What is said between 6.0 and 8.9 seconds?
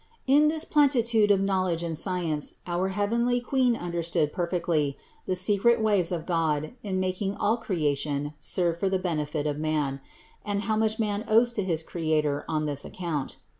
of God in making all creation serve for